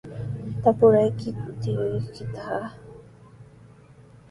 ¿Tapurqaykiku 0.61 1.47
tiyuykitaqa? 1.61 2.57